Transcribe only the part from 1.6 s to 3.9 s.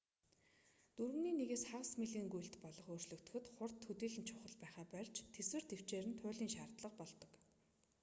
хагас милийн гүйлт болгож өөрчлөхөд хурд